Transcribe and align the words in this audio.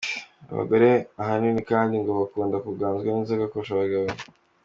Abagore 0.51 0.89
ahanini 1.21 1.61
kandi 1.71 1.93
ngo 2.01 2.11
bakunda 2.19 2.55
kuganzwa 2.65 3.09
n’inzoga 3.11 3.45
kurusha 3.51 3.73
abagabo. 3.75 4.09